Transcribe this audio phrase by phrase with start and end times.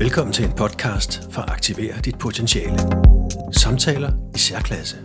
[0.00, 2.78] Velkommen til en podcast for at aktivere dit potentiale.
[3.52, 4.96] Samtaler i særklasse.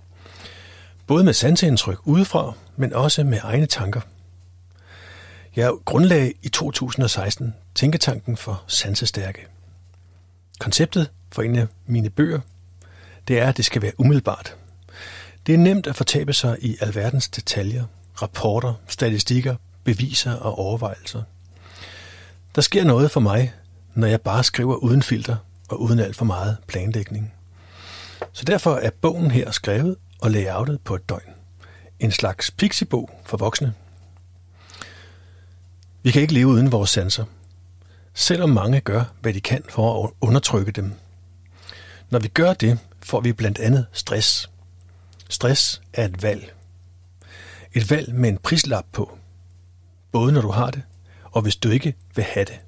[1.07, 4.01] Både med sanseindtryk udefra, men også med egne tanker.
[5.57, 9.47] Jeg grundlagde i 2016 Tænketanken for Sansestærke.
[10.59, 12.41] Konceptet for en af mine bøger,
[13.29, 14.57] det er, at det skal være umiddelbart.
[15.47, 17.85] Det er nemt at fortabe sig i alverdens detaljer,
[18.23, 21.23] rapporter, statistikker, beviser og overvejelser.
[22.55, 23.53] Der sker noget for mig,
[23.95, 25.37] når jeg bare skriver uden filter
[25.69, 27.33] og uden alt for meget planlægning.
[28.33, 31.33] Så derfor er bogen her skrevet og layoutet på et døgn.
[32.01, 33.75] En slags pixibog for voksne.
[36.03, 37.25] Vi kan ikke leve uden vores sanser,
[38.15, 40.93] selvom mange gør, hvad de kan for at undertrykke dem.
[42.11, 44.51] Når vi gør det, får vi blandt andet stress.
[45.29, 46.55] Stress er et valg.
[47.73, 49.19] Et valg med en prislap på.
[50.13, 50.83] Både når du har det,
[51.33, 52.61] og hvis du ikke vil have det.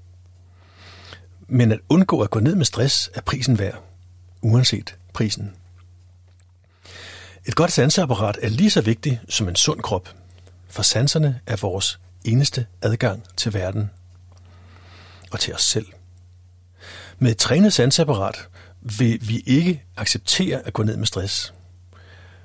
[1.49, 3.83] Men at undgå at gå ned med stress er prisen værd,
[4.43, 5.55] uanset prisen.
[7.47, 10.09] Et godt sanseapparat er lige så vigtigt som en sund krop,
[10.69, 13.91] for sanserne er vores eneste adgang til verden
[15.31, 15.87] og til os selv.
[17.19, 18.49] Med et trænet sanseapparat
[18.81, 21.55] vil vi ikke acceptere at gå ned med stress,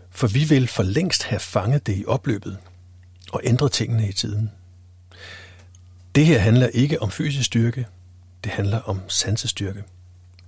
[0.09, 2.57] for vi vil for længst have fanget det i opløbet
[3.31, 4.51] og ændret tingene i tiden.
[6.17, 7.87] Det her handler ikke om fysisk styrke,
[8.43, 9.83] det handler om sansestyrke.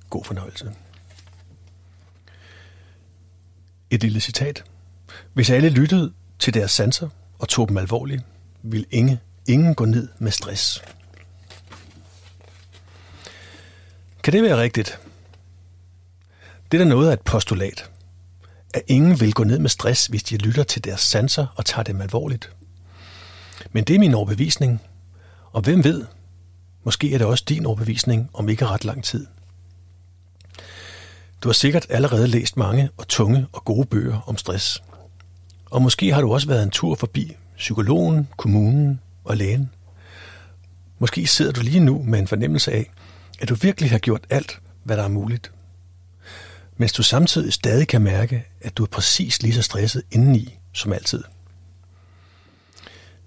[0.10, 0.72] God fornøjelse.
[3.90, 4.64] Et lille citat.
[5.34, 7.10] Hvis alle lyttede til deres sanser
[7.40, 8.24] og tog dem alvorligt,
[8.64, 10.84] vil ingen, ingen gå ned med stress.
[14.24, 15.00] Kan det være rigtigt?
[16.72, 17.90] Det er da noget af et postulat.
[18.74, 21.84] At ingen vil gå ned med stress, hvis de lytter til deres sanser og tager
[21.84, 22.52] dem alvorligt.
[23.72, 24.82] Men det er min overbevisning,
[25.52, 26.06] og hvem ved,
[26.84, 29.28] måske er det også din overbevisning om ikke ret lang tid.
[31.44, 34.84] Du har sikkert allerede læst mange og tunge og gode bøger om stress.
[35.72, 39.70] Og måske har du også været en tur forbi psykologen, kommunen og lægen.
[41.00, 42.92] Måske sidder du lige nu med en fornemmelse af,
[43.40, 45.52] at du virkelig har gjort alt, hvad der er muligt.
[46.78, 50.94] Mens du samtidig stadig kan mærke, at du er præcis lige så stresset indeni som
[50.94, 51.24] altid.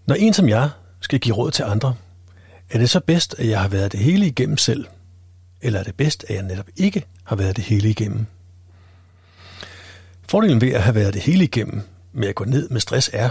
[0.07, 0.71] Når en som jeg
[1.01, 1.95] skal give råd til andre,
[2.73, 4.87] er det så bedst, at jeg har været det hele igennem selv?
[5.61, 8.27] Eller er det bedst, at jeg netop ikke har været det hele igennem?
[10.29, 11.83] Fordelen ved at have været det hele igennem
[12.13, 13.31] med at gå ned med stress er,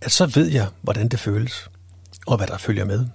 [0.00, 1.70] at så ved jeg, hvordan det føles,
[2.26, 3.06] og hvad der følger med.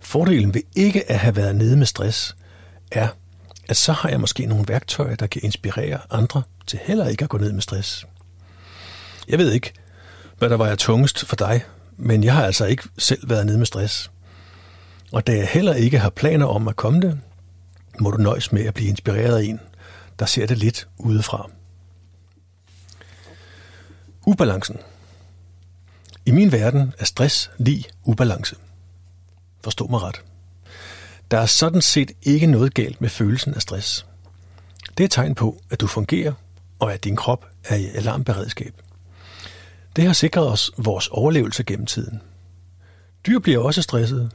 [0.00, 2.36] Fordelen ved ikke at have været nede med stress
[2.92, 3.08] er,
[3.68, 7.28] at så har jeg måske nogle værktøjer, der kan inspirere andre til heller ikke at
[7.28, 8.06] gå ned med stress.
[9.28, 9.72] Jeg ved ikke,
[10.38, 11.64] hvad der var tungest for dig,
[11.96, 14.10] men jeg har altså ikke selv været nede med stress.
[15.12, 17.20] Og da jeg heller ikke har planer om at komme det,
[18.00, 19.60] må du nøjes med at blive inspireret af en,
[20.18, 21.50] der ser det lidt udefra.
[24.26, 24.76] Ubalancen.
[26.26, 28.56] I min verden er stress lige ubalance.
[29.64, 30.22] Forstå mig ret.
[31.30, 34.06] Der er sådan set ikke noget galt med følelsen af stress.
[34.98, 36.32] Det er et tegn på, at du fungerer,
[36.78, 38.74] og at din krop er i alarmberedskab.
[39.96, 42.22] Det har sikret os vores overlevelse gennem tiden.
[43.26, 44.30] Dyr bliver også stressede,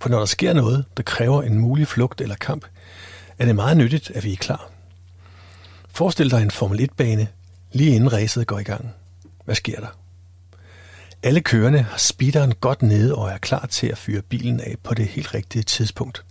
[0.00, 2.64] for når der sker noget, der kræver en mulig flugt eller kamp,
[3.38, 4.70] er det meget nyttigt, at vi er klar.
[5.88, 7.28] Forestil dig en Formel 1-bane,
[7.72, 8.94] lige inden racet går i gang.
[9.44, 9.98] Hvad sker der?
[11.22, 14.94] Alle kørende har speederen godt nede og er klar til at fyre bilen af på
[14.94, 16.24] det helt rigtige tidspunkt.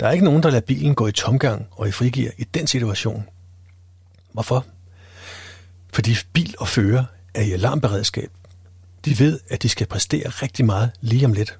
[0.00, 2.66] Der er ikke nogen, der lader bilen gå i tomgang og i frigir i den
[2.66, 3.24] situation.
[4.32, 4.66] Hvorfor?
[5.92, 7.04] Fordi bil og fører
[7.34, 8.30] er i alarmberedskab.
[9.04, 11.58] De ved, at de skal præstere rigtig meget lige om lidt.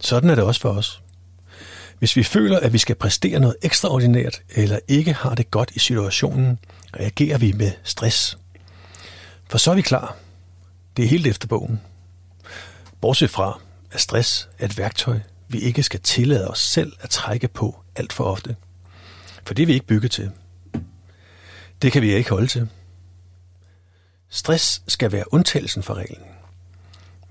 [0.00, 1.02] Sådan er det også for os.
[1.98, 5.78] Hvis vi føler, at vi skal præstere noget ekstraordinært, eller ikke har det godt i
[5.78, 6.58] situationen,
[7.00, 8.38] reagerer vi med stress.
[9.50, 10.16] For så er vi klar.
[10.96, 11.80] Det er helt efter bogen.
[13.00, 13.60] Bortset fra,
[13.92, 18.12] at stress er et værktøj, vi ikke skal tillade os selv at trække på alt
[18.12, 18.56] for ofte.
[19.46, 20.30] For det er vi ikke bygget til.
[21.82, 22.68] Det kan vi ikke holde til.
[24.30, 26.35] Stress skal være undtagelsen for reglen.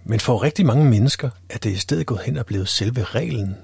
[0.08, 3.56] Men for rigtig mange mennesker er det i stedet gået hen og blevet selve reglen.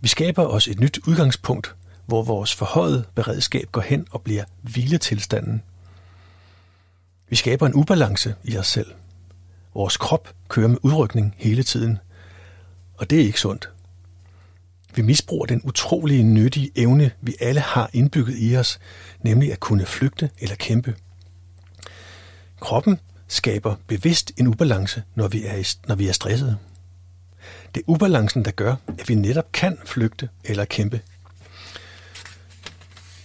[0.00, 1.74] Vi skaber os et nyt udgangspunkt,
[2.06, 5.62] hvor vores forhøjet beredskab går hen og bliver hviletilstanden.
[7.28, 8.92] Vi skaber en ubalance i os selv.
[9.74, 11.98] Vores krop kører med udrykning hele tiden,
[12.94, 13.70] og det er ikke sundt.
[14.94, 18.78] Vi misbruger den utrolige nyttige evne, vi alle har indbygget i os,
[19.22, 20.96] nemlig at kunne flygte eller kæmpe.
[22.60, 22.98] Kroppen
[23.30, 26.56] skaber bevidst en ubalance, når vi er, når vi er stressede.
[27.74, 31.00] Det er ubalancen, der gør, at vi netop kan flygte eller kæmpe.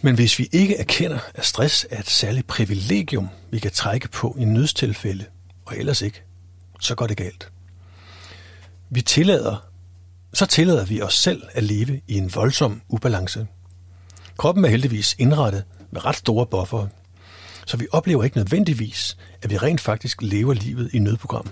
[0.02, 4.36] Men hvis vi ikke erkender, at stress er et særligt privilegium, vi kan trække på
[4.40, 5.26] i nødstilfælde,
[5.66, 6.24] og ellers ikke,
[6.80, 7.52] så går det galt.
[8.90, 9.68] Vi tillader,
[10.34, 13.48] så tillader vi os selv at leve i en voldsom ubalance.
[14.38, 16.88] Kroppen er heldigvis indrettet med ret store buffer,
[17.66, 21.50] så vi oplever ikke nødvendigvis, at vi rent faktisk lever livet i nødprogram.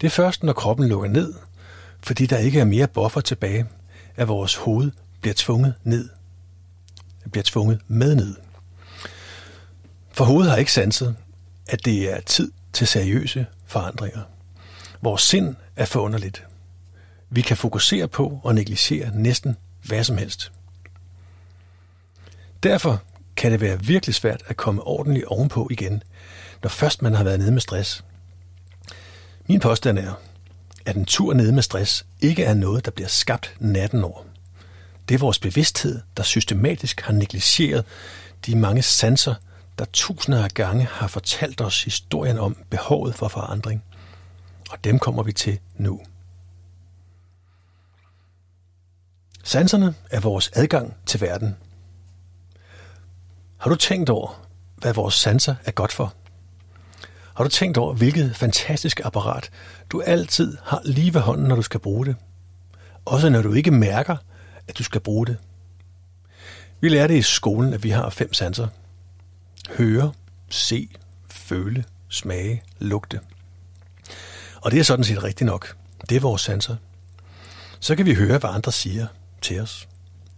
[0.00, 1.34] Det er først, når kroppen lukker ned,
[2.00, 3.66] fordi der ikke er mere buffer tilbage,
[4.16, 4.90] at vores hoved
[5.20, 6.08] bliver tvunget ned.
[7.24, 8.36] Det Bliver tvunget med ned.
[10.12, 11.16] For hovedet har ikke sanset,
[11.68, 14.20] at det er tid til seriøse forandringer.
[15.02, 16.46] Vores sind er forunderligt.
[17.30, 20.52] Vi kan fokusere på og negligere næsten hvad som helst.
[22.62, 23.02] Derfor
[23.42, 26.02] kan det være virkelig svært at komme ordentligt ovenpå igen,
[26.62, 28.04] når først man har været nede med stress.
[29.48, 30.12] Min påstand er,
[30.86, 34.22] at en tur nede med stress ikke er noget, der bliver skabt natten over.
[35.08, 37.84] Det er vores bevidsthed, der systematisk har negligeret
[38.46, 39.34] de mange sanser,
[39.78, 43.84] der tusinder af gange har fortalt os historien om behovet for forandring.
[44.70, 46.00] Og dem kommer vi til nu.
[49.44, 51.56] Sanserne er vores adgang til verden.
[53.62, 56.14] Har du tænkt over, hvad vores sanser er godt for?
[57.34, 59.50] Har du tænkt over, hvilket fantastisk apparat
[59.90, 62.16] du altid har lige ved hånden, når du skal bruge det?
[63.04, 64.16] Også når du ikke mærker,
[64.68, 65.36] at du skal bruge det.
[66.80, 68.68] Vi lærer det i skolen, at vi har fem sanser.
[69.70, 70.12] Høre,
[70.50, 70.88] se,
[71.30, 73.20] føle, smage, lugte.
[74.62, 75.76] Og det er sådan set rigtigt nok.
[76.08, 76.76] Det er vores sanser.
[77.80, 79.06] Så kan vi høre, hvad andre siger
[79.42, 79.88] til os.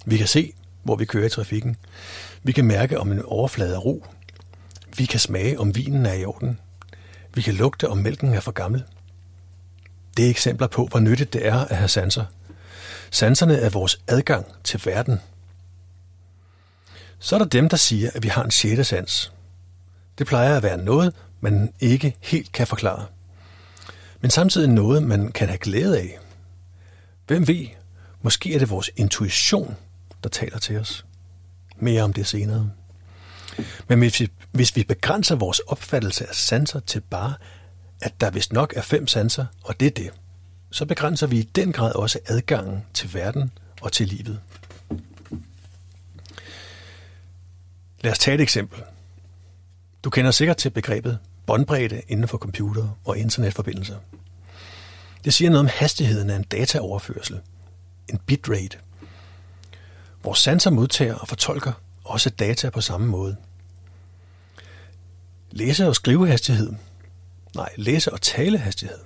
[0.07, 0.53] Vi kan se,
[0.83, 1.77] hvor vi kører i trafikken.
[2.47, 4.07] Vi kan mærke, om en overflade er ro.
[4.97, 6.61] Vi kan smage, om vinen er i orden.
[7.35, 8.85] Vi kan lugte, om mælken er for gammel.
[10.17, 12.25] Det er eksempler på, hvor nyttigt det er at have sanser.
[13.11, 15.21] Sanserne er vores adgang til verden.
[17.19, 19.33] Så er der dem, der siger, at vi har en sjette sans.
[20.19, 23.07] Det plejer at være noget, man ikke helt kan forklare.
[24.21, 26.19] Men samtidig noget, man kan have glæde af.
[27.27, 27.67] Hvem ved,
[28.23, 29.77] måske er det vores intuition,
[30.23, 31.05] der taler til os.
[31.85, 32.71] Mere om det senere.
[33.89, 37.35] Men hvis vi, hvis vi begrænser vores opfattelse af sanser til bare,
[38.03, 40.11] at der vist nok er fem sanser, og det er det,
[40.71, 44.41] så begrænser vi i den grad også adgangen til verden og til livet.
[48.01, 48.83] Lad os tage et eksempel.
[50.05, 53.97] Du kender sikkert til begrebet båndbredde inden for computer og internetforbindelser.
[55.25, 57.41] Det siger noget om hastigheden af en dataoverførsel,
[58.09, 58.79] en bitrate.
[60.25, 61.73] Vores sanser modtager og fortolker
[62.05, 63.37] også data på samme måde.
[65.51, 66.73] Læse- og skrivehastighed,
[67.55, 68.99] nej, læse- og talehastighed,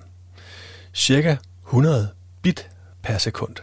[0.95, 2.11] cirka 100
[2.43, 2.71] bit
[3.03, 3.57] per sekund.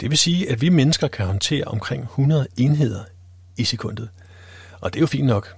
[0.00, 3.04] Det vil sige, at vi mennesker kan håndtere omkring 100 enheder
[3.56, 4.08] i sekundet.
[4.80, 5.56] Og det er jo fint nok.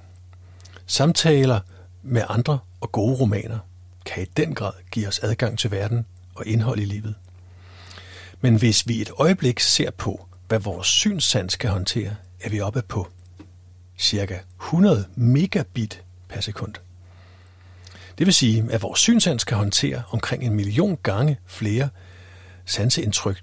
[0.86, 1.60] Samtaler
[2.02, 3.58] med andre og gode romaner
[4.06, 7.14] kan i den grad give os adgang til verden og indhold i livet.
[8.40, 12.82] Men hvis vi et øjeblik ser på, hvad vores synssans kan håndtere, er vi oppe
[12.82, 13.08] på
[13.98, 16.74] cirka 100 megabit per sekund.
[18.18, 21.88] Det vil sige, at vores synsans kan håndtere omkring en million gange flere
[22.64, 23.42] sanseindtryk,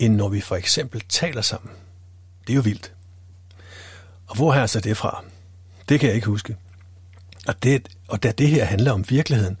[0.00, 1.72] end når vi for eksempel taler sammen.
[2.46, 2.92] Det er jo vildt.
[4.26, 5.24] Og hvor har jeg så det fra?
[5.88, 6.56] Det kan jeg ikke huske.
[7.46, 9.56] Og, det, og da det her handler om virkeligheden,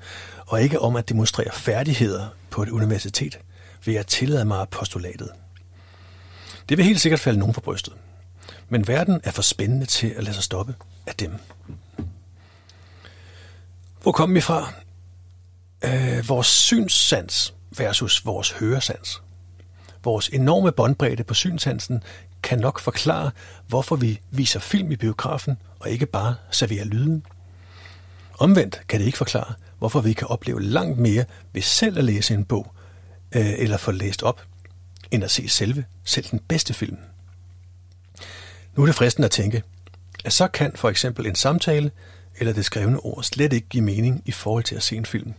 [0.46, 3.38] og ikke om at demonstrere færdigheder på et universitet,
[3.84, 5.30] vil jeg tillade mig postulatet.
[6.68, 7.94] Det vil helt sikkert falde nogen for brystet.
[8.68, 10.74] Men verden er for spændende til at lade sig stoppe
[11.06, 11.32] af dem.
[14.02, 14.72] Hvor kom vi fra?
[15.84, 19.22] Øh, vores synssans versus vores høresans.
[20.04, 22.02] Vores enorme båndbredde på synsansen
[22.42, 23.30] kan nok forklare,
[23.66, 27.26] hvorfor vi viser film i biografen og ikke bare serverer lyden.
[28.38, 32.34] Omvendt kan det ikke forklare, hvorfor vi kan opleve langt mere ved selv at læse
[32.34, 32.72] en bog
[33.32, 34.42] øh, eller få læst op,
[35.10, 36.98] end at se selve, selv den bedste film.
[38.76, 39.62] Nu er det fristende at tænke,
[40.24, 41.90] at så kan for eksempel en samtale
[42.38, 45.34] eller det skrevne ord slet ikke give mening i forhold til at se en film.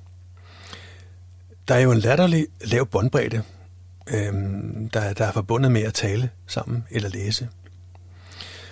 [1.67, 3.43] Der er jo en latterlig lav båndbredde,
[4.07, 7.49] øhm, der, der er forbundet med at tale sammen eller læse.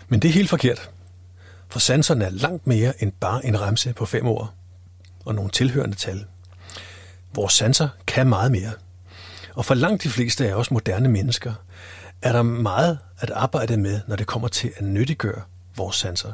[0.08, 0.90] Men det er helt forkert,
[1.70, 4.54] for sanserne er langt mere end bare en remse på fem ord
[5.26, 6.26] og nogle tilhørende tal.
[7.34, 8.72] Vores sanser kan meget mere.
[9.58, 11.54] Og for langt de fleste af os moderne mennesker
[12.22, 15.42] er der meget at arbejde med, når det kommer til at nyttiggøre
[15.76, 16.34] vores sanser.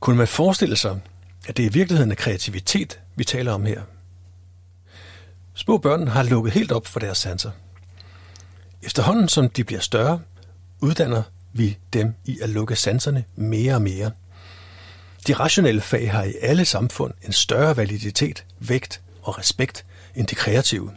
[0.00, 1.00] Kunne man forestille sig,
[1.48, 3.82] at det i virkeligheden er kreativitet, vi taler om her?
[5.54, 7.50] Små børn har lukket helt op for deres sanser.
[8.82, 10.20] Efterhånden som de bliver større,
[10.80, 14.10] uddanner vi dem i at lukke sanserne mere og mere.
[15.26, 20.34] De rationelle fag har i alle samfund en større validitet, vægt og respekt end de
[20.34, 20.92] kreative.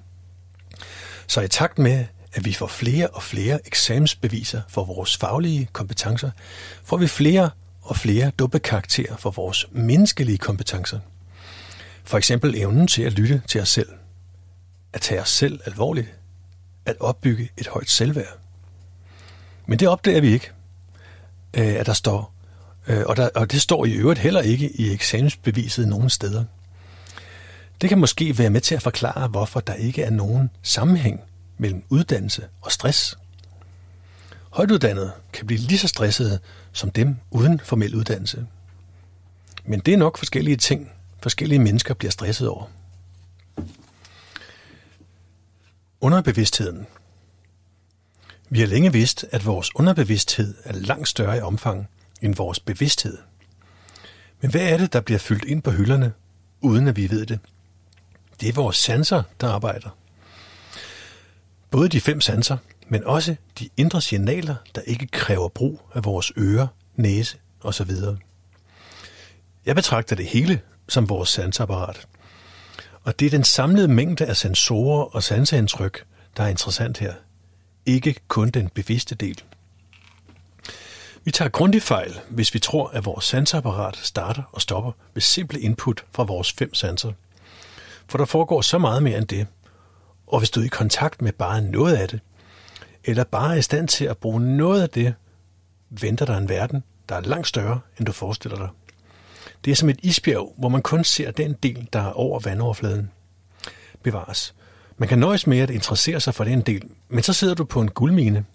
[1.28, 6.32] Så i takt med, at vi får flere og flere eksamensbeviser for vores faglige kompetencer,
[6.84, 7.50] får vi flere
[7.82, 11.00] og flere dubbekarakterer for vores menneskelige kompetencer.
[12.04, 13.90] For eksempel evnen til at lytte til os selv,
[14.94, 16.08] at tage os selv alvorligt,
[16.86, 18.38] at opbygge et højt selvværd.
[19.66, 20.52] Men det opdager vi ikke,
[21.54, 22.34] øh, at der står,
[22.88, 26.46] øh, og, der, og det står i øvrigt heller ikke i eksamensbeviset nogen steder.
[27.84, 31.22] Det kan måske være med til at forklare, hvorfor der ikke er nogen sammenhæng
[31.58, 33.18] mellem uddannelse og stress.
[34.50, 36.40] Højtuddannede kan blive lige så stressede
[36.72, 38.46] som dem uden formel uddannelse.
[39.66, 40.92] Men det er nok forskellige ting,
[41.24, 42.66] forskellige mennesker bliver stresset over.
[46.02, 46.88] Underbevidstheden.
[48.50, 51.88] Vi har længe vidst, at vores underbevidsthed er langt større i omfang
[52.22, 53.18] end vores bevidsthed.
[54.42, 56.14] Men hvad er det, der bliver fyldt ind på hylderne,
[56.62, 57.40] uden at vi ved det?
[58.42, 59.90] Det er vores sanser, der arbejder.
[61.72, 66.32] Både de fem sanser, men også de indre signaler, der ikke kræver brug af vores
[66.38, 67.92] ører, næse osv.
[69.66, 72.08] Jeg betragter det hele som vores sansapparat.
[73.04, 76.06] Og det er den samlede mængde af sensorer og sanseindtryk,
[76.38, 77.14] der er interessant her.
[77.86, 79.44] Ikke kun den bevidste del.
[81.24, 85.60] Vi tager grundig fejl, hvis vi tror, at vores sansapparat starter og stopper ved simple
[85.60, 87.12] input fra vores fem sanser.
[88.08, 89.48] For der foregår så meget mere end det.
[90.28, 92.20] Og hvis du er i kontakt med bare noget af det,
[93.04, 95.14] eller bare er i stand til at bruge noget af det,
[95.90, 98.70] venter der en verden, der er langt større, end du forestiller dig.
[99.66, 103.12] Det er som et isbjerg, hvor man kun ser den del, der er over vandoverfladen.
[104.04, 104.56] Bevares.
[104.98, 107.82] Man kan nøjes med at interessere sig for den del, men så sidder du på
[107.82, 108.46] en guldmine.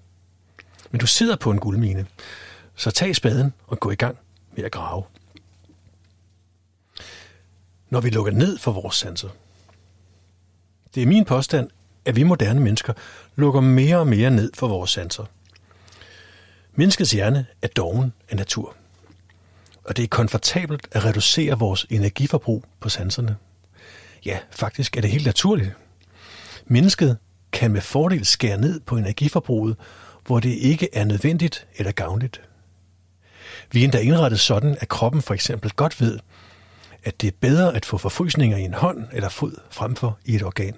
[0.90, 2.06] Men du sidder på en guldmine.
[2.74, 4.18] Så tag spaden og gå i gang
[4.56, 5.02] med at grave.
[7.90, 9.28] Når vi lukker ned for vores sanser.
[10.94, 11.70] Det er min påstand,
[12.04, 12.92] at vi moderne mennesker
[13.36, 15.24] lukker mere og mere ned for vores sanser.
[16.74, 18.76] Menneskets hjerne er doven af natur.
[19.84, 23.36] Og det er komfortabelt at reducere vores energiforbrug på sanserne.
[24.24, 25.72] Ja, faktisk er det helt naturligt.
[26.66, 27.18] Mennesket
[27.52, 29.76] kan med fordel skære ned på energiforbruget,
[30.26, 32.40] hvor det ikke er nødvendigt eller gavnligt.
[33.72, 36.18] Vi er endda indrettet sådan, at kroppen for eksempel godt ved,
[37.08, 40.34] at det er bedre at få forfrysninger i en hånd eller fod frem for i
[40.34, 40.74] et organ.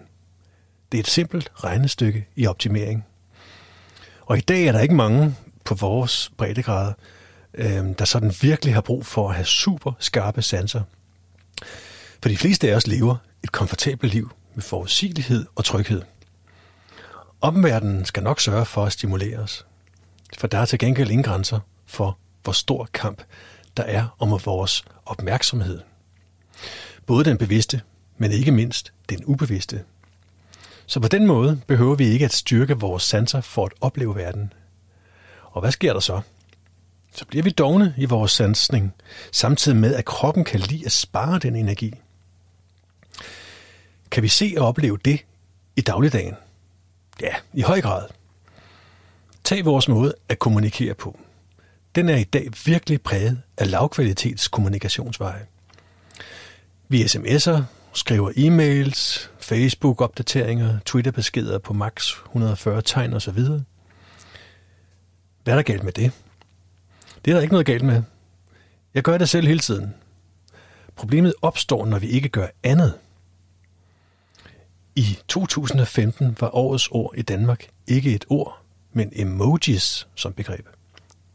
[0.93, 3.05] Det er et simpelt regnestykke i optimering.
[4.21, 6.93] Og i dag er der ikke mange på vores breddegrader,
[7.55, 10.83] øh, der sådan virkelig har brug for at have super skarpe sanser.
[12.23, 16.03] For de fleste af os lever et komfortabelt liv med forudsigelighed og tryghed.
[17.41, 19.67] Omverdenen skal nok sørge for at stimulere os.
[20.39, 23.23] For der er til gengæld ingen grænser for, hvor stor kamp
[23.77, 25.81] der er om vores opmærksomhed.
[27.07, 27.81] Både den bevidste,
[28.19, 29.85] men ikke mindst den ubevidste.
[30.87, 34.53] Så på den måde behøver vi ikke at styrke vores sanser for at opleve verden.
[35.51, 36.21] Og hvad sker der så?
[37.13, 38.95] Så bliver vi dogne i vores sansning,
[39.33, 41.95] samtidig med at kroppen kan lide at spare den energi.
[44.11, 45.21] Kan vi se og opleve det
[45.77, 46.35] i dagligdagen?
[47.21, 48.09] Ja, i høj grad.
[49.45, 51.19] Tag vores måde at kommunikere på.
[51.95, 55.47] Den er i dag virkelig præget af lavkvalitets kommunikationsveje.
[56.93, 63.39] Vi sms'er, skriver e-mails, Facebook-opdateringer, Twitter-beskeder på max 140 tegn osv.
[65.45, 66.13] Hvad er der galt med det?
[67.25, 68.03] Det er der ikke noget galt med.
[68.95, 69.95] Jeg gør det selv hele tiden.
[70.97, 72.99] Problemet opstår, når vi ikke gør andet.
[74.97, 80.67] I 2015 var årets ord i Danmark ikke et ord, men emojis som begreb.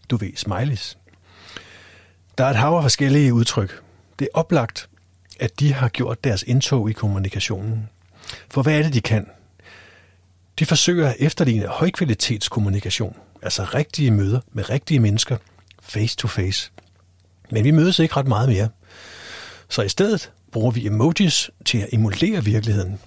[0.10, 0.98] Du ved, smileys.
[2.38, 3.82] Der er et hav af forskellige udtryk.
[4.20, 4.90] Det er oplagt,
[5.40, 7.90] at de har gjort deres indtog i kommunikationen.
[8.50, 9.28] For hvad er det, de kan?
[10.60, 15.38] De forsøger at efterligne højkvalitetskommunikation, altså rigtige møder med rigtige mennesker,
[15.82, 16.72] face to face.
[17.50, 18.70] Men vi mødes ikke ret meget mere.
[19.70, 23.00] Så i stedet bruger vi emojis til at emulere virkeligheden.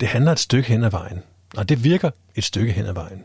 [0.00, 1.22] Det handler et stykke hen ad vejen,
[1.56, 3.24] og det virker et stykke hen ad vejen.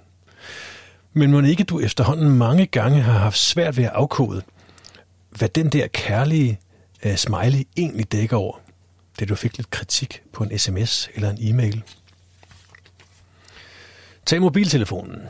[1.14, 4.42] Men må ikke du efterhånden mange gange har haft svært ved at afkode,
[5.30, 6.60] hvad den der kærlige
[7.06, 8.58] uh, smiley egentlig dækker over,
[9.20, 11.84] det du fik lidt kritik på en sms eller en e-mail.
[14.26, 15.22] Tag mobiltelefonen.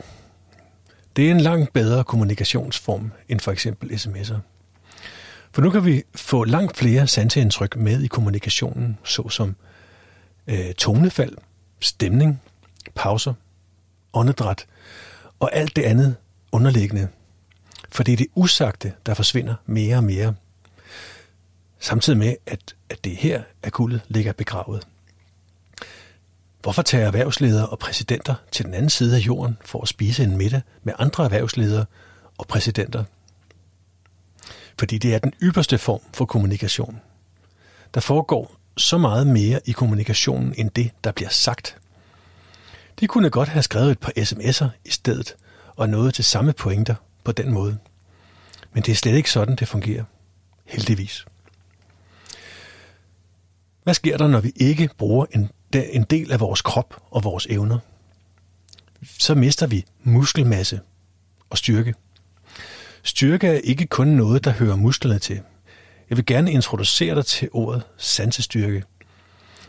[1.16, 4.38] Det er en langt bedre kommunikationsform end for eksempel sms'er.
[5.52, 9.56] For nu kan vi få langt flere sanseindtryk med i kommunikationen, såsom
[10.46, 11.36] øh, tonefald,
[11.80, 12.40] stemning,
[12.94, 13.34] pauser,
[14.12, 14.66] åndedræt
[15.40, 16.16] og alt det andet
[16.52, 17.08] underliggende.
[17.88, 20.34] For det er det usagte, der forsvinder mere og mere.
[21.80, 24.86] Samtidig med, at, at det her, at guldet ligger begravet.
[26.62, 30.36] Hvorfor tager erhvervsledere og præsidenter til den anden side af jorden for at spise en
[30.36, 31.84] middag med andre erhvervsledere
[32.38, 33.04] og præsidenter?
[34.78, 37.00] Fordi det er den ypperste form for kommunikation.
[37.94, 41.76] Der foregår så meget mere i kommunikationen end det, der bliver sagt.
[43.00, 45.36] De kunne godt have skrevet et par sms'er i stedet
[45.76, 47.78] og nået til samme pointer på den måde.
[48.72, 50.04] Men det er slet ikke sådan, det fungerer.
[50.64, 51.26] Heldigvis.
[53.82, 57.46] Hvad sker der, når vi ikke bruger en, en del af vores krop og vores
[57.50, 57.78] evner?
[59.18, 60.80] Så mister vi muskelmasse
[61.50, 61.94] og styrke.
[63.02, 65.40] Styrke er ikke kun noget, der hører musklerne til.
[66.10, 68.84] Jeg vil gerne introducere dig til ordet sansestyrke.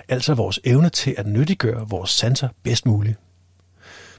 [0.08, 3.18] Altså vores evne til at nyttiggøre vores sanser bedst muligt.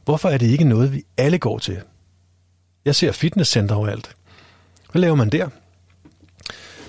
[0.04, 1.82] Hvorfor er det ikke noget, vi alle går til?
[2.84, 4.16] Jeg ser fitnesscenter overalt.
[4.92, 5.48] Hvad laver man der?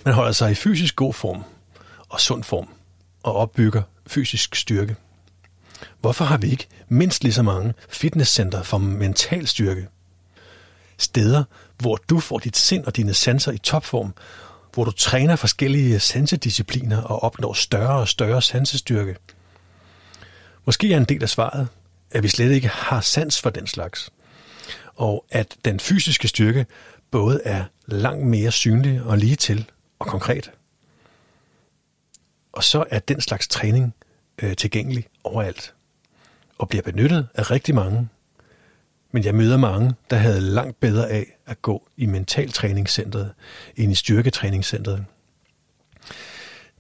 [0.06, 1.44] Man holder sig i fysisk god form
[2.10, 2.68] og sund form
[3.24, 4.96] og opbygger fysisk styrke.
[6.02, 9.88] Hvorfor har vi ikke mindst lige så mange fitnesscenter for mental styrke?
[10.98, 11.44] Steder,
[11.78, 14.14] hvor du får dit sind og dine sanser i topform,
[14.74, 19.16] hvor du træner forskellige sansediscipliner og opnår større og større sansestyrke.
[20.66, 21.68] Måske er en del af svaret,
[22.12, 24.10] at vi slet ikke har sans for den slags,
[24.96, 26.66] og at den fysiske styrke
[27.12, 30.52] både er langt mere synlig og lige til og konkret.
[32.54, 33.94] Og så er den slags træning
[34.42, 35.74] øh, tilgængelig overalt
[36.58, 38.10] og bliver benyttet af rigtig mange.
[39.12, 43.34] Men jeg møder mange, der havde langt bedre af at gå i mentaltræningscentret
[43.76, 45.06] end i styrketræningscentret.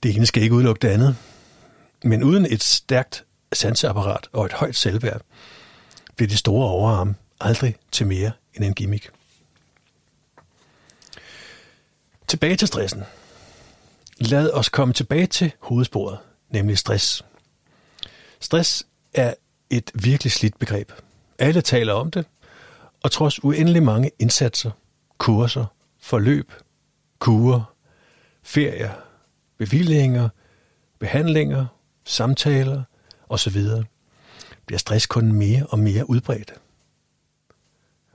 [0.03, 1.15] Det ene skal ikke udelukke det andet.
[2.03, 5.21] Men uden et stærkt sanseapparat og et højt selvværd,
[6.15, 9.11] bliver de store overarm aldrig til mere end en gimmick.
[12.27, 13.03] Tilbage til stressen.
[14.17, 17.25] Lad os komme tilbage til hovedsporet, nemlig stress.
[18.39, 19.33] Stress er
[19.69, 20.91] et virkelig slidt begreb.
[21.39, 22.25] Alle taler om det,
[23.03, 24.71] og trods uendelig mange indsatser,
[25.17, 25.65] kurser,
[25.99, 26.51] forløb,
[27.19, 27.75] kurer,
[28.43, 28.91] ferier,
[29.57, 30.29] bevillinger,
[30.99, 31.65] behandlinger,
[32.05, 32.83] samtaler
[33.29, 33.61] osv.,
[34.65, 36.53] bliver stress kun mere og mere udbredt.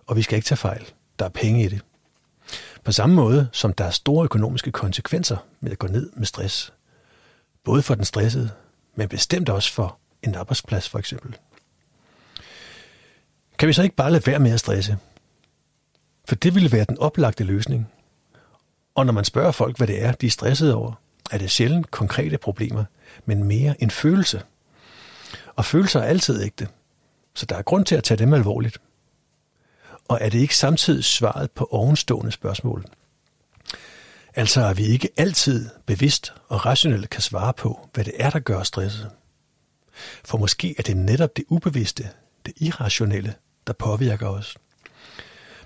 [0.07, 0.87] Og vi skal ikke tage fejl.
[1.19, 1.81] Der er penge i det.
[2.85, 6.73] På samme måde som der er store økonomiske konsekvenser med at gå ned med stress.
[7.65, 8.51] Både for den stressede,
[8.95, 11.37] men bestemt også for en arbejdsplads for eksempel.
[13.59, 14.99] Kan vi så ikke bare lade være med at stresse?
[16.29, 17.89] For det ville være den oplagte løsning.
[18.95, 20.93] Og når man spørger folk, hvad det er, de er stressede over,
[21.31, 22.85] er det sjældent konkrete problemer,
[23.25, 24.43] men mere en følelse.
[25.57, 26.69] Og følelser er altid ægte,
[27.35, 28.79] så der er grund til at tage dem alvorligt.
[30.09, 32.85] Og er det ikke samtidig svaret på ovenstående spørgsmål?
[34.35, 38.39] Altså at vi ikke altid bevidst og rationelt kan svare på, hvad det er, der
[38.39, 39.11] gør os stresset.
[40.25, 42.11] For måske er det netop det ubevidste,
[42.47, 43.35] det irrationelle,
[43.67, 44.57] der påvirker os.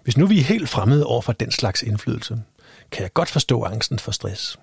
[0.02, 2.42] Hvis nu vi er helt fremmede over for den slags indflydelse,
[2.90, 4.59] kan jeg godt forstå angsten for stress.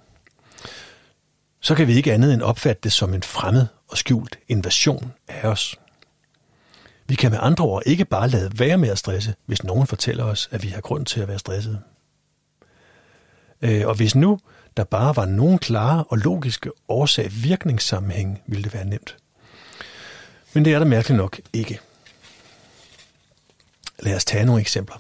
[1.59, 5.47] Så kan vi ikke andet end opfatte det som en fremmed og skjult invasion af
[5.47, 5.75] os.
[7.09, 10.23] Vi kan med andre ord ikke bare lade være med at stresse, hvis nogen fortæller
[10.23, 11.81] os, at vi har grund til at være stresset.
[13.61, 14.39] Øh, og hvis nu
[14.77, 19.17] der bare var nogen klare og logiske årsag-virkningssammenhæng, ville det være nemt.
[20.53, 21.79] Men det er der mærkeligt nok ikke.
[23.99, 24.97] Lad os tage nogle eksempler.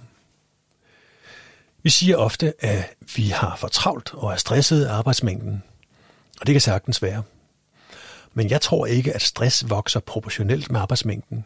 [1.83, 5.63] Vi siger ofte, at vi har for travlt og er stresset af arbejdsmængden.
[6.41, 7.23] Og det kan sagtens være.
[8.33, 11.45] Men jeg tror ikke, at stress vokser proportionelt med arbejdsmængden.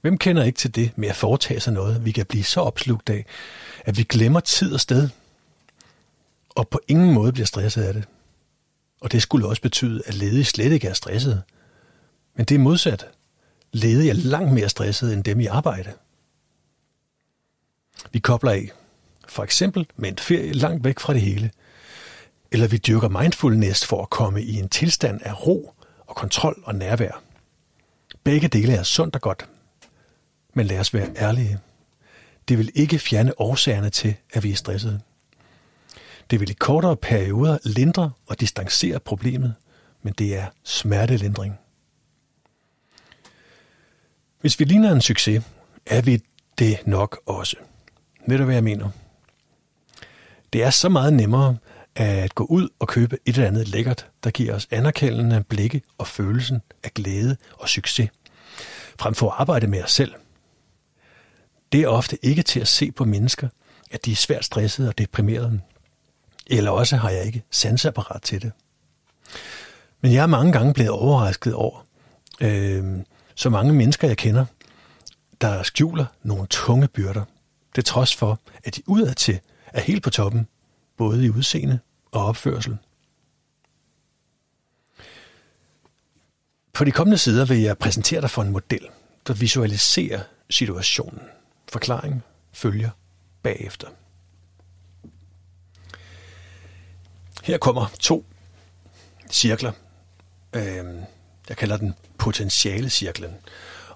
[0.00, 3.10] Hvem kender ikke til det med at foretage sig noget, vi kan blive så opslugt
[3.10, 3.26] af,
[3.84, 5.08] at vi glemmer tid og sted,
[6.56, 8.04] og på ingen måde bliver stresset af det.
[9.00, 11.42] Og det skulle også betyde, at ledige slet ikke er stresset.
[12.36, 13.06] Men det er modsat.
[13.72, 15.92] Ledige er langt mere stresset end dem i arbejde.
[18.12, 18.70] Vi kobler af.
[19.28, 21.50] For eksempel med en ferie langt væk fra det hele.
[22.52, 25.74] Eller vi dyrker mindfulness for at komme i en tilstand af ro
[26.06, 27.22] og kontrol og nærvær.
[28.24, 29.48] Begge dele er sundt og godt.
[30.56, 31.58] Men lad os være ærlige.
[32.48, 35.00] Det vil ikke fjerne årsagerne til, at vi er stressede.
[36.30, 39.54] Det vil i kortere perioder lindre og distancere problemet,
[40.02, 41.58] men det er smertelindring.
[44.40, 45.44] Hvis vi ligner en succes,
[45.86, 46.22] er vi
[46.58, 47.56] det nok også.
[48.26, 48.90] Ved du, hvad jeg mener?
[50.52, 51.56] Det er så meget nemmere
[51.94, 56.06] at gå ud og købe et eller andet lækkert, der giver os anerkendende blikke og
[56.06, 58.10] følelsen af glæde og succes,
[58.98, 60.14] frem for at arbejde med os selv.
[61.72, 63.48] Det er ofte ikke til at se på mennesker,
[63.90, 65.60] at de er svært stressede og deprimerede.
[66.46, 68.52] Eller også har jeg ikke sansapparat til det.
[70.00, 71.86] Men jeg er mange gange blevet overrasket over
[72.40, 72.84] øh,
[73.34, 74.44] så mange mennesker, jeg kender,
[75.40, 77.24] der skjuler nogle tunge byrder.
[77.76, 80.48] Det trods for, at de udadtil er helt på toppen,
[80.96, 81.78] både i udseende
[82.12, 82.76] og opførsel.
[86.72, 88.88] På de kommende sider vil jeg præsentere dig for en model,
[89.26, 91.20] der visualiserer situationen.
[91.72, 92.90] Forklaring følger
[93.42, 93.88] bagefter.
[97.44, 98.24] Her kommer to
[99.30, 99.72] cirkler.
[100.52, 101.00] Øhm,
[101.48, 103.34] jeg kalder den potentiale cirklen.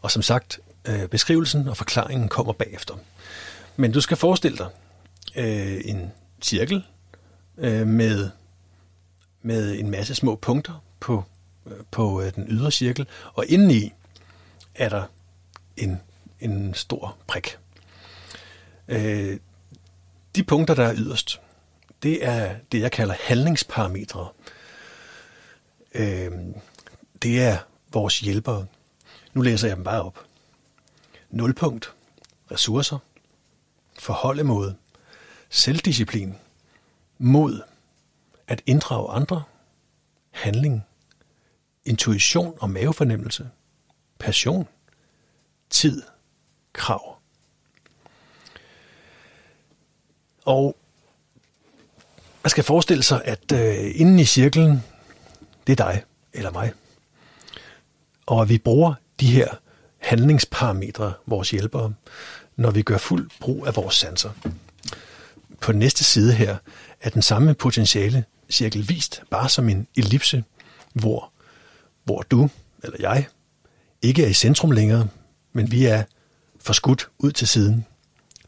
[0.00, 2.94] Og som sagt, øh, beskrivelsen og forklaringen kommer bagefter.
[3.76, 4.68] Men du skal forestille dig
[5.36, 6.10] øh, en
[6.42, 6.86] cirkel
[7.58, 8.30] øh, med,
[9.42, 11.24] med en masse små punkter på,
[11.90, 13.92] på den ydre cirkel, og indeni
[14.74, 15.02] er der
[15.76, 16.00] en,
[16.40, 17.58] en stor prik.
[18.88, 19.38] Øh,
[20.36, 21.40] de punkter, der er yderst,
[22.02, 24.28] det er det, jeg kalder handlingsparametre.
[25.94, 26.30] Øh,
[27.22, 27.58] det er
[27.92, 28.66] vores hjælpere.
[29.32, 30.24] Nu læser jeg dem bare op.
[31.30, 31.94] Nulpunkt.
[32.50, 32.98] Ressourcer.
[33.98, 34.76] Forholdemåde.
[35.50, 36.34] Selvdisciplin.
[37.18, 37.62] Mod.
[38.46, 39.42] At inddrage andre.
[40.30, 40.82] Handling.
[41.84, 43.50] Intuition og mavefornemmelse.
[44.18, 44.68] Passion.
[45.70, 46.02] Tid.
[46.72, 47.16] Krav.
[50.44, 50.76] Og
[52.42, 54.84] man skal forestille sig, at øh, inden i cirklen,
[55.66, 56.02] det er dig
[56.32, 56.72] eller mig.
[58.26, 59.48] Og at vi bruger de her
[59.98, 61.94] handlingsparametre, vores hjælpere,
[62.56, 64.30] når vi gør fuld brug af vores sanser.
[65.60, 66.56] På den næste side her
[67.00, 70.44] er den samme potentiale cirkel vist, bare som en ellipse,
[70.92, 71.32] hvor,
[72.04, 72.50] hvor du
[72.82, 73.26] eller jeg
[74.02, 75.08] ikke er i centrum længere,
[75.52, 76.04] men vi er
[76.60, 77.86] forskudt ud til siden.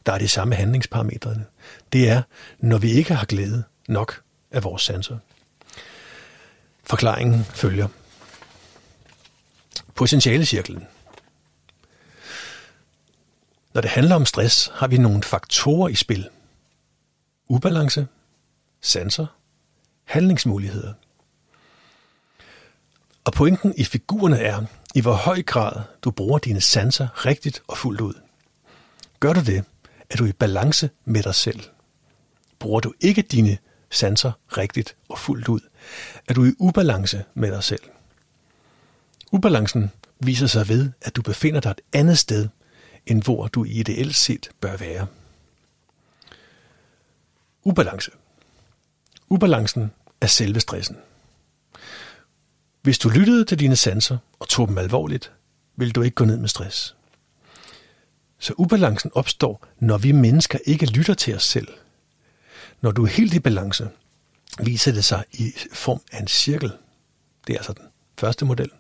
[0.07, 1.45] Der er de samme handlingsparametrene.
[1.93, 2.23] Det er,
[2.59, 5.19] når vi ikke har glæde, nok af vores sanser.
[6.85, 7.89] Forklaringen følger.
[9.95, 10.87] Potentialecirklen.
[13.75, 16.29] Når det handler om stress, har vi nogle faktorer i spil.
[17.49, 18.07] Ubalance,
[18.81, 19.27] sanser,
[20.05, 20.93] handlingsmuligheder.
[23.25, 27.79] Og pointen i figurerne er, i hvor høj grad du bruger dine sanser rigtigt og
[27.79, 28.15] fuldt ud.
[29.21, 29.65] Gør du det,
[30.11, 31.61] er du i balance med dig selv.
[32.59, 33.59] Bruger du ikke dine
[33.91, 35.61] sanser rigtigt og fuldt ud,
[36.29, 37.83] er du i ubalance med dig selv.
[39.33, 42.49] Ubalancen viser sig ved, at du befinder dig et andet sted,
[43.07, 45.07] end hvor du ideelt set bør være.
[47.65, 48.11] Ubalance.
[49.29, 50.97] Ubalancen er selve stressen.
[52.83, 55.33] Hvis du lyttede til dine sanser og tog dem alvorligt,
[55.77, 56.97] vil du ikke gå ned med stress.
[58.39, 61.69] Så ubalancen opstår, når vi mennesker ikke lytter til os selv.
[62.81, 63.89] Når du er helt i balance,
[64.59, 66.73] viser det sig i form af en cirkel.
[67.47, 67.85] Det er altså den
[68.19, 68.71] første model.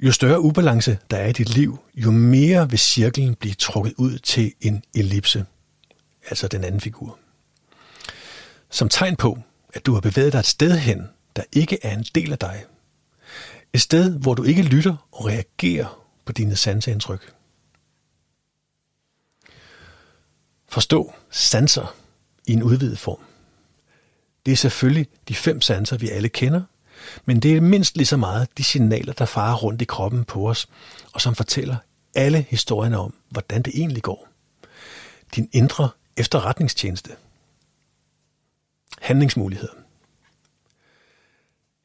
[0.00, 4.18] Jo større ubalance der er i dit liv, jo mere vil cirklen blive trukket ud
[4.18, 5.44] til en ellipse,
[6.28, 7.18] altså den anden figur.
[8.70, 9.38] Som tegn på,
[9.74, 12.64] at du har bevæget dig et sted hen, der ikke er en del af dig.
[13.72, 17.34] Et sted, hvor du ikke lytter og reagerer på dine sanseindtryk.
[20.68, 21.94] Forstå sanser
[22.46, 23.20] i en udvidet form.
[24.46, 26.62] Det er selvfølgelig de fem sanser, vi alle kender,
[27.24, 30.48] men det er mindst lige så meget de signaler, der farer rundt i kroppen på
[30.50, 30.68] os,
[31.12, 31.76] og som fortæller
[32.14, 34.28] alle historierne om, hvordan det egentlig går.
[35.36, 37.10] Din indre efterretningstjeneste.
[39.00, 39.72] Handlingsmuligheder.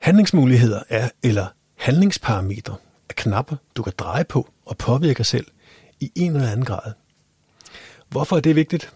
[0.03, 2.75] Handlingsmuligheder er, eller handlingsparametre,
[3.09, 5.47] er knapper, du kan dreje på og påvirke selv
[5.99, 6.91] i en eller anden grad.
[8.09, 8.93] Hvorfor er det vigtigt?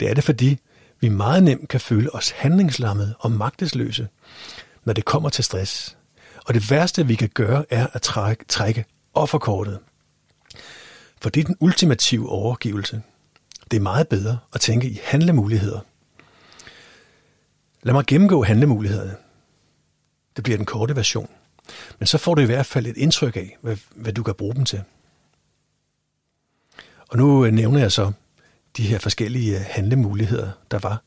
[0.00, 0.58] Det er det, fordi
[1.00, 4.08] vi meget nemt kan føle os handlingslammede og magtesløse,
[4.84, 5.96] når det kommer til stress.
[6.46, 8.84] Og det værste, vi kan gøre, er at trække, trække
[9.14, 9.78] offerkortet.
[11.22, 13.02] For det er den ultimative overgivelse.
[13.70, 15.80] Det er meget bedre at tænke i handlemuligheder.
[17.82, 19.16] Lad mig gennemgå handlemulighederne.
[20.36, 21.30] Det bliver den korte version.
[21.98, 24.54] Men så får du i hvert fald et indtryk af, hvad, hvad du kan bruge
[24.54, 24.82] dem til.
[27.08, 28.12] Og nu øh, nævner jeg så
[28.76, 31.02] de her forskellige øh, handlemuligheder, der var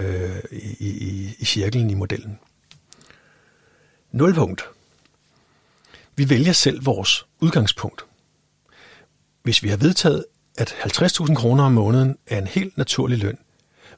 [0.00, 2.38] øh, i, i, i cirklen i modellen.
[4.12, 4.62] Nulpunkt.
[6.16, 8.04] Vi vælger selv vores udgangspunkt.
[9.42, 10.24] Hvis vi har vedtaget,
[10.58, 13.38] at 50.000 kroner om måneden er en helt naturlig løn,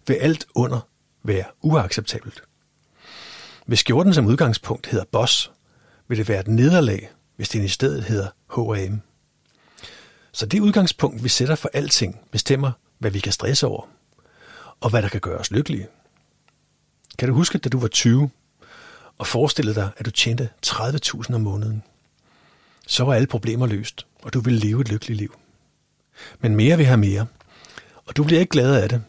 [0.06, 0.80] vil alt under
[1.22, 2.42] være uacceptabelt.
[3.68, 5.52] Hvis skjorten som udgangspunkt hedder boss,
[6.08, 9.00] vil det være et nederlag, hvis den i stedet hedder H&M.
[10.32, 13.88] Så det udgangspunkt, vi sætter for alting, bestemmer, hvad vi kan stresse over,
[14.80, 15.86] og hvad der kan gøre os lykkelige.
[17.18, 18.30] Kan du huske, da du var 20,
[19.18, 21.82] og forestillede dig, at du tjente 30.000 om måneden?
[22.86, 25.34] Så var alle problemer løst, og du ville leve et lykkeligt liv.
[26.40, 27.26] Men mere vil have mere,
[28.06, 29.02] og du bliver ikke glad af det.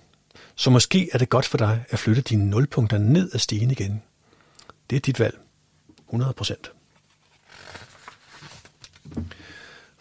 [0.56, 4.02] Så måske er det godt for dig at flytte dine nulpunkter ned ad stigen igen.
[4.90, 5.40] Det er dit valg.
[6.08, 6.72] 100 procent.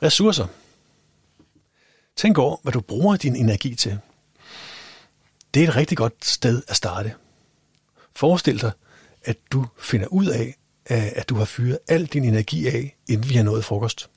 [0.03, 0.47] Ressourcer.
[2.17, 3.99] Tænk over, hvad du bruger din energi til.
[5.55, 7.15] Det er et rigtig godt sted at starte.
[8.17, 8.73] Forestil dig,
[9.25, 10.57] at du finder ud af,
[10.91, 14.11] at du har fyret al din energi af, inden vi har nået frokost.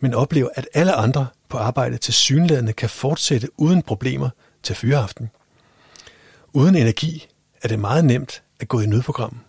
[0.00, 4.30] Men oplever, at alle andre på arbejde til synlædende kan fortsætte uden problemer
[4.62, 5.30] til fyreaften.
[6.52, 7.26] Uden energi
[7.62, 9.40] er det meget nemt at gå i nødprogram,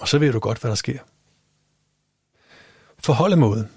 [0.00, 0.98] og så ved du godt, hvad der sker.
[2.98, 3.68] Forholdemåde.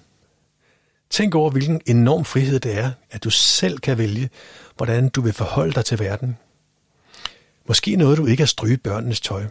[1.10, 4.30] Tænk over, hvilken enorm frihed det er, at du selv kan vælge,
[4.78, 6.38] hvordan du vil forholde dig til verden.
[7.68, 9.46] Måske noget, du ikke at stryge børnenes tøj.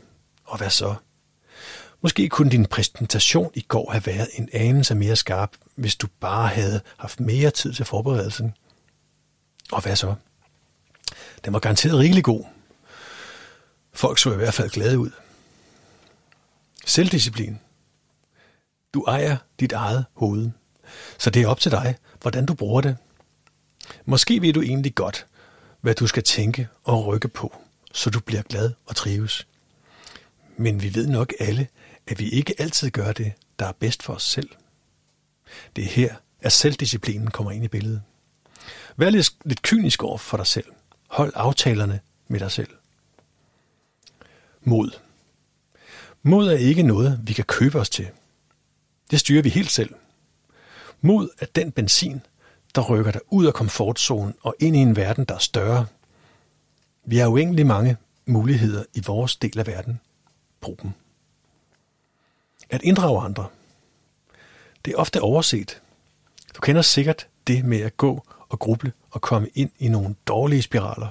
[0.44, 0.94] Og hvad så?
[2.00, 6.48] Måske kunne din præsentation i går have været en anelse mere skarp, hvis du bare
[6.48, 8.54] havde haft mere tid til forberedelsen.
[9.72, 10.14] Og hvad så?
[11.44, 12.44] Den var garanteret rigelig god.
[13.92, 15.11] Folk så i hvert fald glade ud.
[16.87, 17.59] Selvdisciplin.
[18.95, 20.51] Du ejer dit eget hoved.
[21.18, 22.97] Så det er op til dig, hvordan du bruger det.
[24.05, 25.27] Måske ved du egentlig godt,
[25.81, 27.57] hvad du skal tænke og rykke på,
[27.92, 29.47] så du bliver glad og trives.
[30.57, 31.68] Men vi ved nok alle,
[32.07, 34.51] at vi ikke altid gør det, der er bedst for os selv.
[35.77, 38.03] Det er her, at selvdisciplinen kommer ind i billedet.
[38.97, 40.66] Vær lidt, lidt kynisk over for dig selv.
[41.09, 42.71] Hold aftalerne med dig selv.
[44.62, 44.90] Mod.
[46.22, 48.08] Mod er ikke noget, vi kan købe os til.
[49.11, 49.94] Det styrer vi helt selv.
[51.00, 52.20] Mod er den benzin,
[52.74, 55.87] der rykker dig ud af komfortzonen og ind i en verden, der er større.
[57.04, 60.00] Vi har uendelig mange muligheder i vores del af verden.
[60.61, 60.90] Brug dem.
[62.70, 63.46] At inddrage andre.
[64.85, 65.82] Det er ofte overset.
[66.56, 70.62] Du kender sikkert det med at gå og gruble og komme ind i nogle dårlige
[70.62, 71.08] spiraler.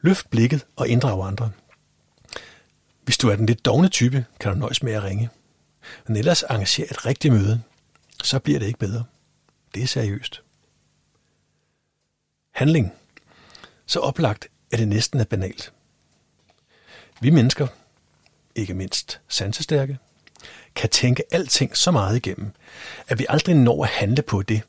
[0.00, 1.50] Løft blikket og inddrag andre.
[3.06, 5.30] Hvis du er den lidt dogne type, kan du nøjes med at ringe.
[6.06, 7.62] Men ellers arrangere et rigtigt møde,
[8.24, 9.04] så bliver det ikke bedre.
[9.74, 10.42] Det er seriøst.
[12.50, 12.92] Handling.
[13.86, 15.72] Så oplagt, at det næsten er banalt.
[17.20, 17.66] Vi mennesker,
[18.54, 19.98] ikke mindst sansestærke,
[20.74, 22.52] kan tænke alting så meget igennem,
[23.08, 24.62] at vi aldrig når at handle på det,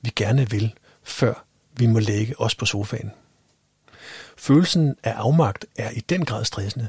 [0.00, 3.10] vi gerne vil, før vi må lægge os på sofaen.
[4.36, 6.88] Følelsen af afmagt er i den grad stressende.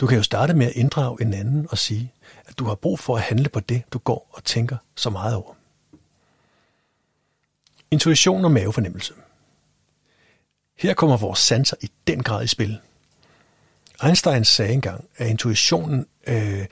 [0.00, 2.12] Du kan jo starte med at inddrage en anden og sige,
[2.46, 5.34] at du har brug for at handle på det, du går og tænker så meget
[5.34, 5.54] over.
[7.90, 9.14] Intuition og mavefornemmelse.
[10.78, 12.80] Her kommer vores sanser i den grad i spil.
[14.04, 16.66] Einstein sagde engang, at intuitionen øh,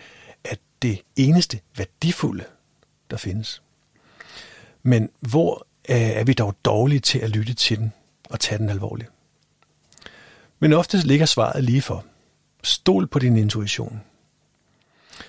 [0.44, 2.44] er det eneste værdifulde,
[3.10, 3.62] der findes.
[4.82, 7.92] Men hvor øh, er vi dog dårlige til at lytte til den
[8.30, 9.10] og tage den alvorligt?
[10.58, 12.04] Men ofte ligger svaret lige for.
[12.62, 14.00] Stol på din intuition.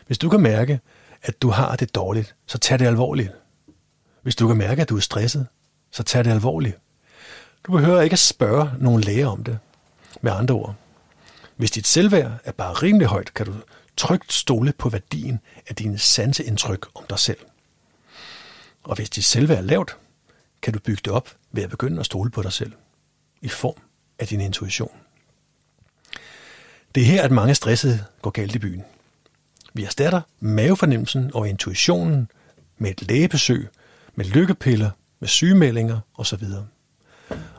[0.07, 0.79] Hvis du kan mærke,
[1.21, 3.31] at du har det dårligt, så tag det alvorligt.
[4.21, 5.47] Hvis du kan mærke, at du er stresset,
[5.91, 6.77] så tag det alvorligt.
[7.67, 9.59] Du behøver ikke at spørge nogen læger om det.
[10.21, 10.75] Med andre ord,
[11.55, 13.53] hvis dit selvværd er bare rimelig højt, kan du
[13.97, 17.39] trygt stole på værdien af dine sanseindtryk om dig selv.
[18.83, 19.97] Og hvis dit selvværd er lavt,
[20.61, 22.71] kan du bygge det op ved at begynde at stole på dig selv
[23.41, 23.81] i form
[24.19, 25.02] af din intuition.
[26.95, 28.83] Det er her, at mange stressede går galt i byen.
[29.73, 32.27] Vi erstatter mavefornemmelsen og intuitionen
[32.77, 33.69] med et lægebesøg,
[34.15, 36.43] med lykkepiller, med sygemeldinger osv.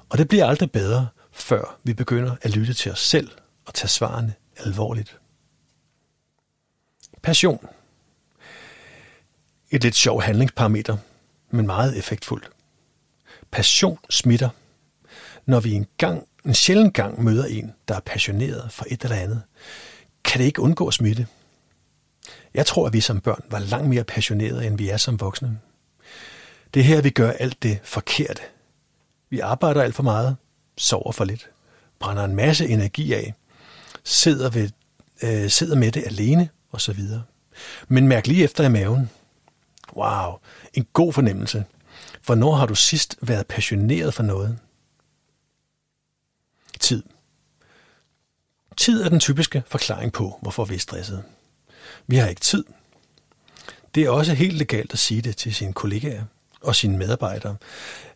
[0.09, 3.31] Og det bliver aldrig bedre, før vi begynder at lytte til os selv
[3.67, 5.19] og tage svarene alvorligt.
[7.23, 7.67] Passion.
[9.71, 10.97] Et lidt sjovt handlingsparameter,
[11.51, 12.51] men meget effektfuldt.
[13.51, 14.49] Passion smitter.
[15.47, 19.43] Når vi engang en sjældent gang møder en, der er passioneret for et eller andet,
[20.25, 21.27] kan det ikke undgå at smitte.
[22.55, 25.59] Jeg tror, at vi som børn var langt mere passionerede, end vi er som voksne.
[26.75, 28.43] Det er her, vi gør alt det forkerte.
[29.31, 30.37] Vi arbejder alt for meget,
[30.77, 31.51] sover for lidt,
[32.01, 33.35] brænder en masse energi af,
[34.05, 34.71] sidder, ved,
[35.23, 37.01] øh, sidder med det alene osv.
[37.89, 39.11] Men mærk lige efter i maven.
[39.97, 40.39] Wow,
[40.75, 41.65] en god fornemmelse.
[42.27, 44.59] Hvornår har du sidst været passioneret for noget?
[46.85, 47.03] Tid.
[48.77, 51.23] Tid er den typiske forklaring på, hvorfor vi er stressede.
[52.07, 52.65] Vi har ikke tid.
[53.95, 56.25] Det er også helt legalt at sige det til sine kollegaer
[56.61, 57.57] og sine medarbejdere,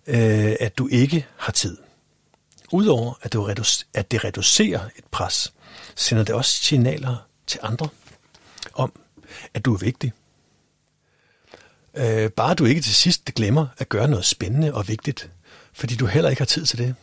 [0.07, 1.77] øh, at du ikke har tid.
[2.73, 5.53] Udover at, at det reducerer et pres,
[5.97, 7.89] sender det også signaler til andre
[8.75, 8.93] om,
[9.55, 10.13] at du er vigtig.
[11.95, 15.31] Øh, bare du ikke til sidst glemmer at gøre noget spændende og vigtigt,
[15.73, 16.95] fordi du heller ikke har tid til det.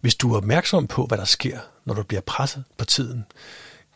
[0.00, 3.24] Hvis du er opmærksom på, hvad der sker, når du bliver presset på tiden,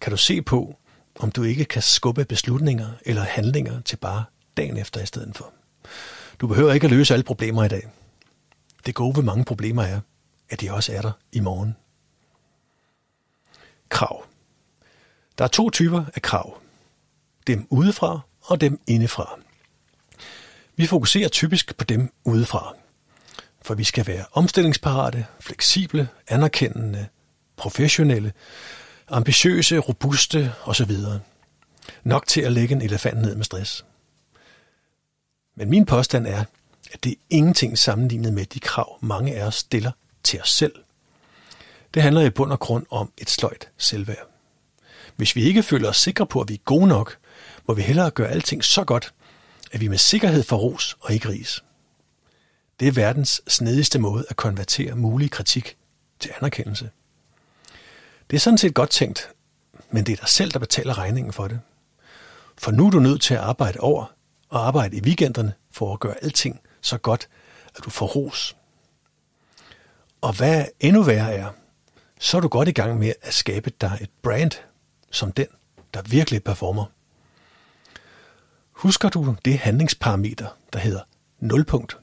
[0.00, 0.78] kan du se på,
[1.18, 4.24] om du ikke kan skubbe beslutninger eller handlinger til bare
[4.56, 5.52] dagen efter i stedet for.
[6.40, 7.88] Du behøver ikke at løse alle problemer i dag.
[8.86, 10.00] Det gode ved mange problemer er,
[10.48, 11.76] at de også er der i morgen.
[13.88, 14.24] Krav.
[15.38, 16.58] Der er to typer af krav.
[17.46, 19.38] Dem udefra og dem indefra.
[20.76, 22.74] Vi fokuserer typisk på dem udefra,
[23.64, 27.06] for vi skal være omstillingsparate, fleksible, anerkendende,
[27.56, 28.32] professionelle,
[29.08, 30.92] ambitiøse, robuste osv.
[32.04, 33.84] Nok til at lægge en elefant ned med stress.
[35.56, 36.44] Men min påstand er,
[36.92, 39.92] at det er ingenting sammenlignet med de krav, mange af os stiller
[40.24, 40.74] til os selv.
[41.94, 44.28] Det handler i bund og grund om et sløjt selvværd.
[45.16, 47.16] Hvis vi ikke føler os sikre på, at vi er gode nok,
[47.68, 49.14] må vi hellere gøre alting så godt,
[49.72, 51.62] at vi med sikkerhed får ros og ikke ris.
[52.80, 55.76] Det er verdens snedigste måde at konvertere mulig kritik
[56.20, 56.90] til anerkendelse.
[58.30, 59.28] Det er sådan set godt tænkt,
[59.90, 61.60] men det er dig selv, der betaler regningen for det.
[62.58, 64.04] For nu er du nødt til at arbejde over
[64.48, 67.28] og arbejde i weekenderne for at gøre alting så godt,
[67.76, 68.56] at du får ros.
[70.20, 71.50] Og hvad endnu værre er,
[72.18, 74.52] så er du godt i gang med at skabe dig et brand
[75.10, 75.46] som den,
[75.94, 76.84] der virkelig performer.
[78.72, 81.00] Husker du det handlingsparameter, der hedder
[81.40, 81.98] nulpunkt?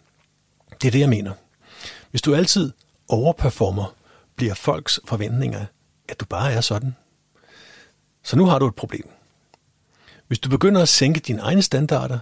[0.81, 1.33] Det er det, jeg mener.
[2.11, 2.71] Hvis du altid
[3.07, 3.95] overperformer,
[4.35, 5.65] bliver folks forventninger,
[6.09, 6.95] at du bare er sådan.
[8.23, 9.09] Så nu har du et problem.
[10.27, 12.19] Hvis du begynder at sænke dine egne standarder,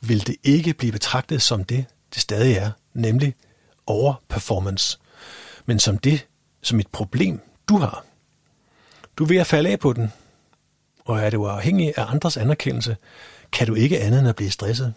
[0.00, 1.84] vil det ikke blive betragtet som det,
[2.14, 3.34] det stadig er, nemlig
[3.86, 4.98] overperformance,
[5.66, 6.26] men som det,
[6.62, 8.04] som et problem, du har.
[9.16, 10.12] Du er ved at falde af på den,
[11.04, 12.96] og er du afhængig af andres anerkendelse,
[13.52, 14.94] kan du ikke andet end at blive stresset.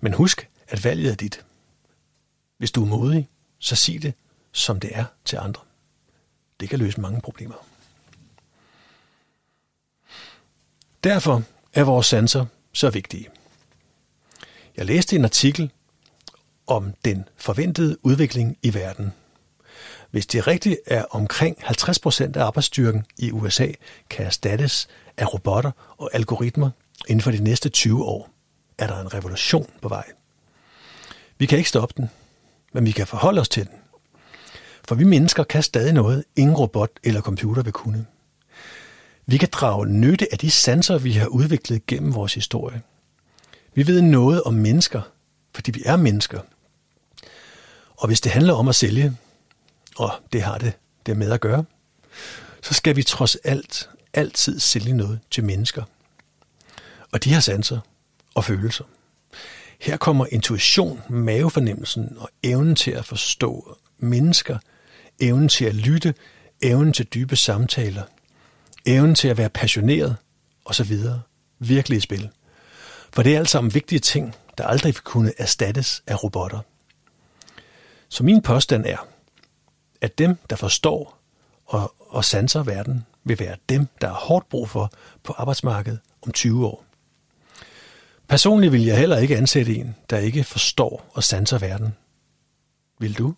[0.00, 1.44] Men husk, at valget er dit.
[2.60, 4.14] Hvis du er modig, så sig det,
[4.52, 5.62] som det er til andre.
[6.60, 7.54] Det kan løse mange problemer.
[11.04, 11.42] Derfor
[11.72, 13.28] er vores sanser så vigtige.
[14.76, 15.70] Jeg læste en artikel
[16.66, 19.12] om den forventede udvikling i verden.
[20.10, 23.72] Hvis det rigtigt er omkring 50% af arbejdsstyrken i USA
[24.10, 26.70] kan erstattes af robotter og algoritmer
[27.08, 28.30] inden for de næste 20 år,
[28.78, 30.04] er der en revolution på vej.
[31.38, 32.10] Vi kan ikke stoppe den,
[32.72, 33.74] men vi kan forholde os til den.
[34.88, 38.06] For vi mennesker kan stadig noget, ingen robot eller computer vil kunne.
[39.26, 42.82] Vi kan drage nytte af de sanser, vi har udviklet gennem vores historie.
[43.74, 45.02] Vi ved noget om mennesker,
[45.54, 46.40] fordi vi er mennesker.
[47.96, 49.16] Og hvis det handler om at sælge,
[49.96, 50.72] og det har det,
[51.06, 51.64] det med at gøre,
[52.62, 55.82] så skal vi trods alt altid sælge noget til mennesker.
[57.12, 57.78] Og de har sanser
[58.34, 58.84] og følelser.
[59.80, 64.58] Her kommer intuition, mavefornemmelsen og evnen til at forstå mennesker,
[65.20, 66.14] evnen til at lytte,
[66.62, 68.02] evnen til dybe samtaler,
[68.86, 70.16] evnen til at være passioneret
[70.64, 70.98] osv.
[71.58, 72.30] virkelig i spil.
[73.12, 76.60] For det er alt sammen vigtige ting, der aldrig vil kunne erstattes af robotter.
[78.08, 79.06] Så min påstand er,
[80.00, 81.18] at dem, der forstår
[81.66, 86.32] og, og sanser verden, vil være dem, der er hårdt brug for på arbejdsmarkedet om
[86.32, 86.89] 20 år.
[88.30, 91.88] Personligt vil jeg heller ikke ansætte en, der ikke forstår og sanser verden.
[93.00, 93.34] Vil du?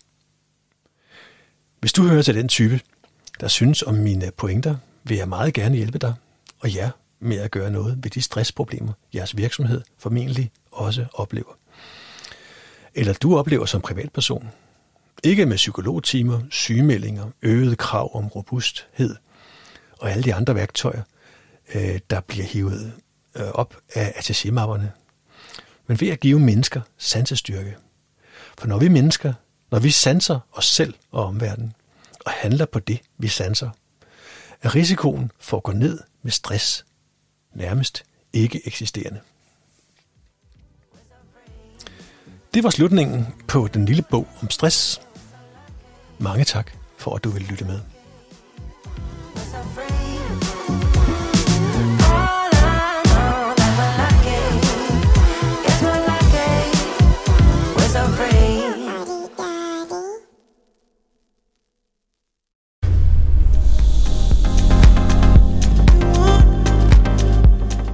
[1.81, 2.81] Hvis du hører til den type,
[3.41, 6.15] der synes om mine pointer, vil jeg meget gerne hjælpe dig
[6.61, 6.91] og jer
[7.21, 11.59] med at gøre noget ved de stressproblemer, jeres virksomhed formentlig også oplever.
[12.95, 14.49] Eller du oplever som privatperson.
[15.25, 19.17] Ikke med psykologtimer, sygemeldinger, øget krav om robusthed
[19.99, 21.03] og alle de andre værktøjer,
[21.75, 22.93] øh, der bliver hivet
[23.35, 24.93] øh, op af attaché-mapperne,
[25.87, 27.77] men ved at give mennesker sansestyrke.
[28.59, 29.33] For når vi mennesker,
[29.71, 31.73] når vi sanser os selv og omverdenen,
[32.27, 33.71] og handler på det, vi sanser,
[34.63, 36.85] er risikoen for at gå ned med stress
[37.55, 39.21] nærmest ikke eksisterende.
[42.55, 45.01] Det var slutningen på den lille bog om stress.
[46.19, 47.81] Mange tak for, at du vil lytte med.